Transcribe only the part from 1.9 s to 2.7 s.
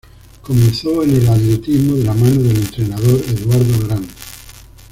de la mano del